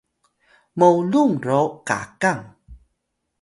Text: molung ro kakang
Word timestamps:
molung 0.79 1.35
ro 1.47 1.59
kakang 1.87 2.43